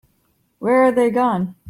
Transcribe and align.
Where 0.57 0.81
are 0.81 0.91
they 0.91 1.11
gone? 1.11 1.53